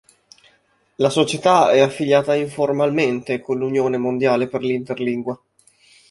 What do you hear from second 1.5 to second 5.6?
è affiliata informalmente con l'Unione Mondiale per l'Interlingua.